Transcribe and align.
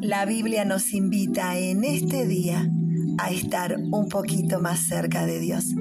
La 0.00 0.24
Biblia 0.26 0.64
nos 0.64 0.92
invita 0.92 1.58
en 1.58 1.82
este 1.82 2.24
día 2.26 2.70
a 3.18 3.30
estar 3.30 3.76
un 3.90 4.08
poquito 4.08 4.60
más 4.60 4.78
cerca 4.78 5.26
de 5.26 5.40
Dios. 5.40 5.74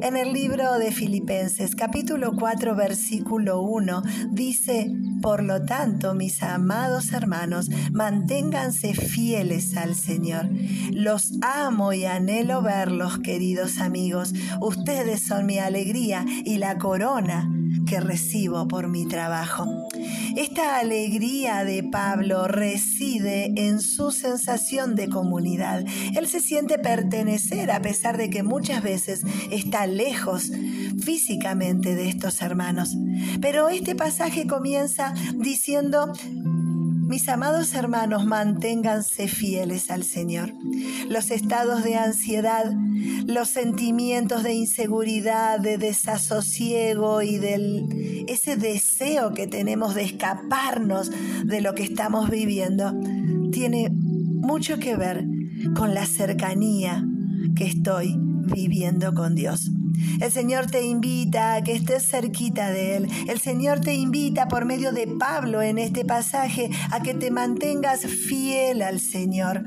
En 0.00 0.16
el 0.16 0.32
libro 0.32 0.78
de 0.78 0.92
Filipenses 0.92 1.74
capítulo 1.74 2.34
4 2.38 2.76
versículo 2.76 3.62
1 3.62 4.02
dice, 4.30 4.92
por 5.20 5.42
lo 5.42 5.64
tanto, 5.64 6.14
mis 6.14 6.42
amados 6.44 7.12
hermanos, 7.12 7.68
manténganse 7.90 8.94
fieles 8.94 9.76
al 9.76 9.96
Señor. 9.96 10.48
Los 10.92 11.32
amo 11.42 11.92
y 11.92 12.04
anhelo 12.04 12.62
verlos, 12.62 13.18
queridos 13.18 13.78
amigos. 13.78 14.34
Ustedes 14.60 15.26
son 15.26 15.46
mi 15.46 15.58
alegría 15.58 16.24
y 16.44 16.58
la 16.58 16.78
corona 16.78 17.50
que 17.86 18.00
recibo 18.00 18.66
por 18.68 18.88
mi 18.88 19.06
trabajo. 19.06 19.66
Esta 20.36 20.78
alegría 20.78 21.64
de 21.64 21.82
Pablo 21.82 22.48
reside 22.48 23.52
en 23.56 23.80
su 23.80 24.10
sensación 24.10 24.94
de 24.96 25.08
comunidad. 25.08 25.84
Él 26.16 26.26
se 26.26 26.40
siente 26.40 26.78
pertenecer 26.78 27.70
a 27.70 27.80
pesar 27.80 28.16
de 28.16 28.30
que 28.30 28.42
muchas 28.42 28.82
veces 28.82 29.22
está 29.50 29.86
lejos 29.86 30.50
físicamente 31.02 31.94
de 31.94 32.08
estos 32.08 32.42
hermanos. 32.42 32.96
Pero 33.40 33.68
este 33.68 33.94
pasaje 33.94 34.46
comienza 34.46 35.14
diciendo, 35.34 36.12
mis 37.06 37.28
amados 37.28 37.74
hermanos, 37.74 38.24
manténganse 38.24 39.28
fieles 39.28 39.90
al 39.90 40.04
Señor. 40.04 40.52
Los 41.08 41.30
estados 41.30 41.84
de 41.84 41.96
ansiedad, 41.96 42.72
los 43.26 43.48
sentimientos 43.48 44.42
de 44.42 44.54
inseguridad, 44.54 45.60
de 45.60 45.78
desasosiego 45.78 47.22
y 47.22 47.38
del 47.38 48.24
ese 48.28 48.56
deseo 48.56 49.32
que 49.32 49.46
tenemos 49.46 49.94
de 49.94 50.02
escaparnos 50.02 51.10
de 51.44 51.60
lo 51.60 51.74
que 51.74 51.84
estamos 51.84 52.30
viviendo, 52.30 52.92
tiene 53.50 53.90
mucho 53.90 54.78
que 54.78 54.96
ver 54.96 55.24
con 55.76 55.94
la 55.94 56.06
cercanía 56.06 57.04
que 57.56 57.66
estoy 57.66 58.16
viviendo 58.18 59.14
con 59.14 59.34
Dios. 59.34 59.70
El 60.20 60.30
Señor 60.30 60.66
te 60.66 60.84
invita 60.84 61.54
a 61.54 61.62
que 61.62 61.72
estés 61.72 62.08
cerquita 62.08 62.70
de 62.70 62.96
Él. 62.96 63.08
El 63.28 63.40
Señor 63.40 63.80
te 63.80 63.94
invita 63.94 64.48
por 64.48 64.64
medio 64.64 64.92
de 64.92 65.06
Pablo 65.06 65.62
en 65.62 65.78
este 65.78 66.04
pasaje 66.04 66.70
a 66.90 67.00
que 67.02 67.14
te 67.14 67.30
mantengas 67.30 68.00
fiel 68.00 68.82
al 68.82 69.00
Señor. 69.00 69.64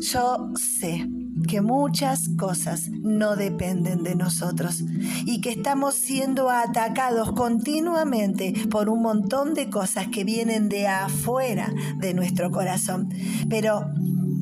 Yo 0.00 0.52
sé 0.54 1.06
que 1.46 1.60
muchas 1.60 2.28
cosas 2.36 2.88
no 2.88 3.36
dependen 3.36 4.02
de 4.02 4.14
nosotros 4.14 4.82
y 5.24 5.40
que 5.40 5.50
estamos 5.50 5.94
siendo 5.94 6.50
atacados 6.50 7.32
continuamente 7.32 8.54
por 8.70 8.88
un 8.88 9.02
montón 9.02 9.54
de 9.54 9.70
cosas 9.70 10.08
que 10.08 10.24
vienen 10.24 10.68
de 10.68 10.88
afuera 10.88 11.72
de 11.98 12.14
nuestro 12.14 12.50
corazón. 12.50 13.08
Pero 13.48 13.86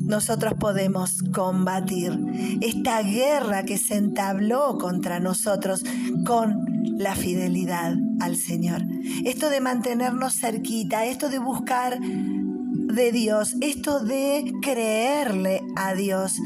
nosotros 0.05 0.53
podemos 0.59 1.23
combatir 1.33 2.19
esta 2.61 3.01
guerra 3.01 3.63
que 3.63 3.77
se 3.77 3.95
entabló 3.95 4.77
contra 4.77 5.19
nosotros 5.19 5.83
con 6.25 6.65
la 6.97 7.15
fidelidad 7.15 7.95
al 8.19 8.35
Señor. 8.35 8.83
Esto 9.25 9.49
de 9.49 9.61
mantenernos 9.61 10.35
cerquita, 10.39 11.05
esto 11.05 11.29
de 11.29 11.39
buscar 11.39 11.99
de 11.99 13.11
Dios, 13.11 13.55
esto 13.61 13.99
de 13.99 14.53
creerle 14.61 15.61
a 15.75 15.95
Dios 15.95 16.39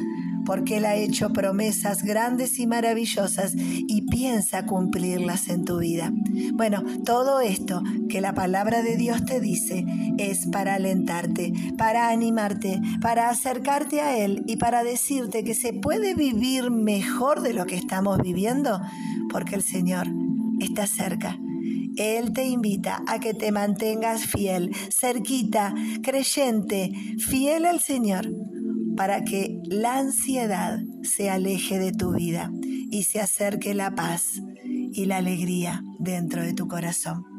porque 0.50 0.78
Él 0.78 0.86
ha 0.86 0.96
hecho 0.96 1.30
promesas 1.30 2.02
grandes 2.02 2.58
y 2.58 2.66
maravillosas 2.66 3.54
y 3.56 4.02
piensa 4.10 4.66
cumplirlas 4.66 5.48
en 5.48 5.64
tu 5.64 5.78
vida. 5.78 6.12
Bueno, 6.54 6.84
todo 7.06 7.40
esto 7.40 7.84
que 8.10 8.20
la 8.20 8.34
palabra 8.34 8.82
de 8.82 8.98
Dios 8.98 9.24
te 9.26 9.40
dice 9.40 9.86
es 10.18 10.48
para 10.48 10.74
alentarte, 10.74 11.54
para 11.78 12.10
animarte, 12.10 12.82
para 13.00 13.30
acercarte 13.30 14.02
a 14.02 14.18
Él 14.18 14.42
y 14.48 14.56
para 14.56 14.84
decirte 14.84 15.44
que 15.44 15.54
se 15.54 15.72
puede 15.72 16.16
vivir 16.16 16.72
mejor 16.72 17.42
de 17.42 17.54
lo 17.54 17.68
que 17.68 17.76
estamos 17.76 18.18
viviendo, 18.18 18.82
porque 19.30 19.54
el 19.54 19.62
Señor 19.62 20.08
está 20.60 20.88
cerca. 20.88 21.38
Él 21.96 22.34
te 22.34 22.48
invita 22.48 23.04
a 23.06 23.20
que 23.20 23.36
te 23.36 23.52
mantengas 23.52 24.26
fiel, 24.26 24.76
cerquita, 24.90 25.76
creyente, 26.02 26.92
fiel 27.20 27.68
al 27.68 27.82
Señor 27.82 28.28
para 29.00 29.24
que 29.24 29.62
la 29.64 29.98
ansiedad 29.98 30.78
se 31.04 31.30
aleje 31.30 31.80
de 31.80 31.94
tu 31.94 32.12
vida 32.12 32.52
y 32.92 33.04
se 33.04 33.22
acerque 33.22 33.74
la 33.74 33.96
paz 33.96 34.42
y 34.66 35.06
la 35.06 35.16
alegría 35.16 35.82
dentro 36.00 36.44
de 36.44 36.52
tu 36.52 36.68
corazón. 36.68 37.39